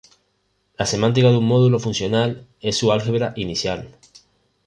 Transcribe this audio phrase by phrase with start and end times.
[0.79, 3.99] La semántica de un módulo funcional es su álgebra inicial.